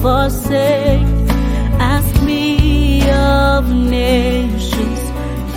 forsake. 0.00 1.06
Ask 1.80 2.22
me 2.22 3.08
of 3.10 3.68
nations, 3.70 5.00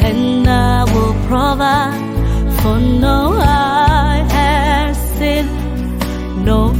and 0.08 0.48
I 0.48 0.84
will 0.94 1.16
provide. 1.28 2.10
For 2.62 2.80
no 2.80 3.20
eye 3.40 4.24
has 4.30 4.98
seen, 5.18 5.48
no 6.46 6.74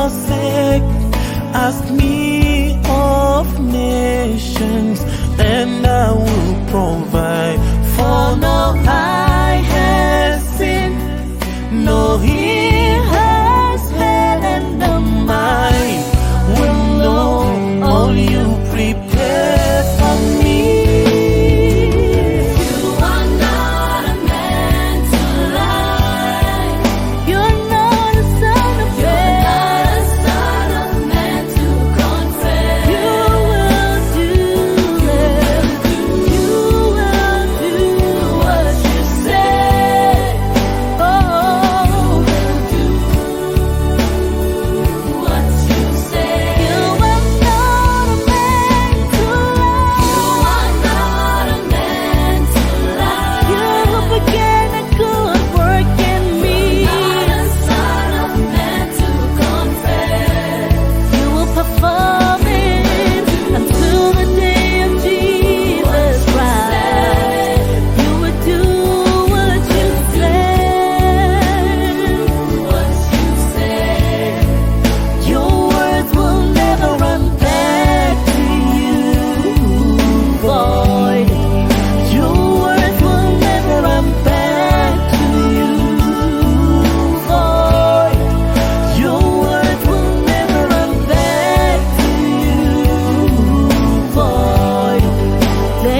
forsake 0.00 0.82
Ask 1.66 1.84
me 1.90 2.78
of 2.88 3.46
nations 3.60 4.98
And 5.38 5.86
I 5.86 6.12
will 6.22 6.54
provide 6.72 7.60
For 7.94 8.24
no 8.46 8.60
eye 8.86 9.60
has 9.74 10.38
seen 10.56 10.92
No 11.84 12.00
ear 12.22 12.49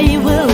they 0.00 0.16
will 0.16 0.50